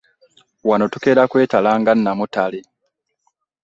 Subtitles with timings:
[0.69, 2.59] Wano tukeera kwetala nga namutale.